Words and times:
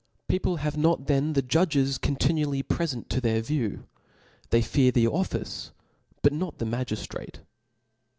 People 0.27 0.55
have 0.55 0.75
not 0.75 1.05
then 1.05 1.33
the 1.33 1.43
judges 1.43 1.99
continually 1.99 2.63
prefent 2.63 3.07
to 3.11 3.21
their 3.21 3.39
view; 3.39 3.85
they 4.49 4.63
fear 4.63 4.91
the 4.91 5.05
office, 5.07 5.73
J>ut 6.23 6.31
not 6.33 6.57
the 6.57 6.65
magiilrate. 6.65 7.35